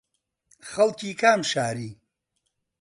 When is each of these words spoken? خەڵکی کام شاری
خەڵکی 0.69 1.11
کام 1.21 1.39
شاری 1.51 1.89